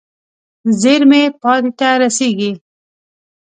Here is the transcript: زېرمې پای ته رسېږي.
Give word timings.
زېرمې 0.79 1.23
پای 1.41 1.59
ته 1.77 1.89
رسېږي. 2.01 2.51